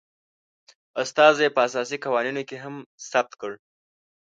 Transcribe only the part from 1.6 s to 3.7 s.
اساسي قوانینو کې هم ثبت کړ